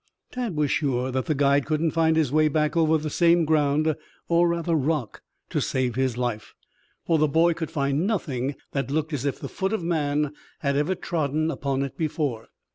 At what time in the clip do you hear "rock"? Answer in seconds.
4.73-5.21